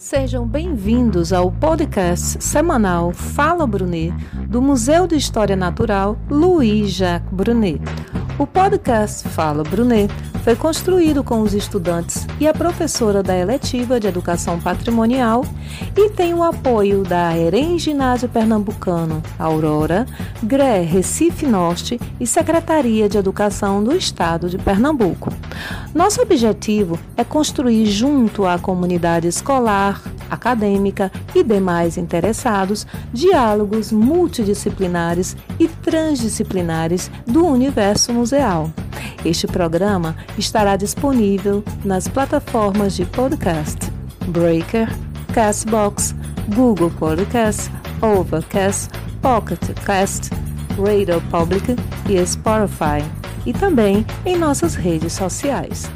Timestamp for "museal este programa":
38.12-40.16